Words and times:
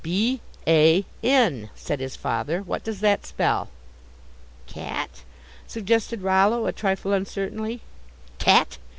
"B 0.03 0.41
a 0.65 1.05
n," 1.21 1.69
said 1.75 1.99
his 1.99 2.15
father, 2.15 2.63
"what 2.63 2.83
does 2.83 3.01
that 3.01 3.23
spell?" 3.23 3.69
"Cat?" 4.65 5.21
suggested 5.67 6.23
Rollo, 6.23 6.65
a 6.65 6.71
trifle 6.71 7.13
uncertainly. 7.13 7.81
"Cat?" 8.39 8.79